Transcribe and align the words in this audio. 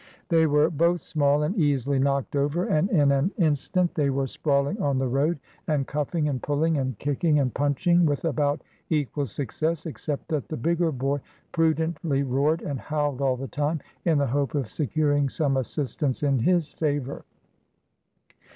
They 0.29 0.47
were 0.47 0.71
both 0.71 0.99
small 0.99 1.43
and 1.43 1.55
easily 1.55 1.99
knocked 1.99 2.35
over, 2.35 2.65
and 2.65 2.89
in 2.89 3.11
an 3.11 3.29
instant 3.37 3.93
they 3.93 4.09
were 4.09 4.25
sprawling 4.25 4.81
on 4.81 4.97
the 4.97 5.07
road, 5.07 5.37
and 5.67 5.85
cuffing, 5.85 6.27
and 6.27 6.41
pulling, 6.41 6.79
and 6.79 6.97
kicking, 6.97 7.37
and 7.37 7.53
punching 7.53 8.07
with 8.07 8.25
about 8.25 8.63
equal 8.89 9.27
success, 9.27 9.85
except 9.85 10.29
that 10.29 10.47
the 10.47 10.57
bigger 10.57 10.91
boy 10.91 11.19
prudently 11.51 12.23
roared 12.23 12.63
and 12.63 12.79
howled 12.79 13.21
all 13.21 13.37
the 13.37 13.47
time, 13.47 13.79
in 14.03 14.17
the 14.17 14.25
hope 14.25 14.55
of 14.55 14.71
securing 14.71 15.29
some 15.29 15.55
assistance 15.55 16.23
in 16.23 16.39
his 16.39 16.71
favor. 16.73 17.23